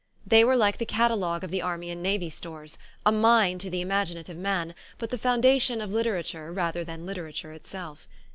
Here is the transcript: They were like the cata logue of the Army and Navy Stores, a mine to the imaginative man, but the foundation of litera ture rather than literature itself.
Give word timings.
They 0.25 0.43
were 0.43 0.55
like 0.55 0.79
the 0.79 0.85
cata 0.87 1.13
logue 1.13 1.43
of 1.43 1.51
the 1.51 1.61
Army 1.61 1.91
and 1.91 2.01
Navy 2.01 2.31
Stores, 2.31 2.79
a 3.05 3.11
mine 3.11 3.59
to 3.59 3.69
the 3.69 3.81
imaginative 3.81 4.35
man, 4.35 4.73
but 4.97 5.11
the 5.11 5.17
foundation 5.19 5.79
of 5.79 5.93
litera 5.93 6.23
ture 6.23 6.51
rather 6.51 6.83
than 6.83 7.05
literature 7.05 7.51
itself. 7.53 8.07